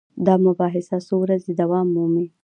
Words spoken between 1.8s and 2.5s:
مومي.